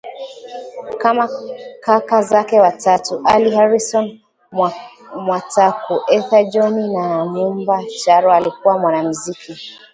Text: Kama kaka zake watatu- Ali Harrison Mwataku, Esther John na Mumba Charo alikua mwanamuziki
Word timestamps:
Kama 0.97 1.29
kaka 1.83 2.21
zake 2.21 2.59
watatu- 2.59 3.21
Ali 3.33 3.51
Harrison 3.51 4.05
Mwataku, 5.25 5.95
Esther 6.15 6.45
John 6.53 6.91
na 6.93 7.25
Mumba 7.25 7.83
Charo 8.03 8.33
alikua 8.33 8.79
mwanamuziki 8.79 9.57